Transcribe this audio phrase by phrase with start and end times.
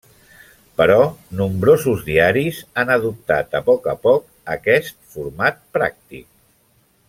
[0.79, 0.95] Però
[1.41, 4.27] nombrosos diaris han adoptat a poc a poc
[4.57, 6.27] aquest format pràctic.